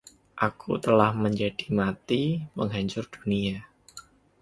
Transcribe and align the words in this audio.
Aku 0.47 0.71
telah 0.85 1.11
menjadi 1.23 1.65
mati, 1.79 2.23
penghancur 2.57 3.05
dunia. 3.15 3.57